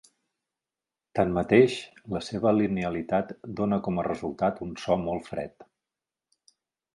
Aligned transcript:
Tanmateix, 1.17 1.75
la 2.15 2.21
seva 2.27 2.53
linealitat 2.61 3.35
dóna 3.61 3.79
com 3.89 4.01
a 4.01 4.07
resultat 4.09 4.63
un 4.69 4.73
so 4.85 4.97
molt 5.05 5.31
fred. 5.35 5.69